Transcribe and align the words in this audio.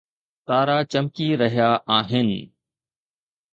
تارا 0.47 0.77
چمڪي 0.91 1.27
رهيا 1.41 1.69
آهن 1.97 2.29